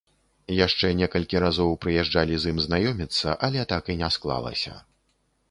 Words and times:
Яшчэ 0.59 0.87
некалькі 1.01 1.41
разоў 1.43 1.75
прыязджалі 1.87 2.39
з 2.41 2.55
ім 2.55 2.63
знаёміцца, 2.65 3.37
але 3.49 3.67
так 3.75 3.83
і 3.97 3.99
не 4.03 4.11
склалася. 4.19 4.73